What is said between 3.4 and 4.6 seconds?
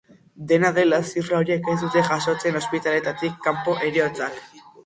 kanpoko heriotzak.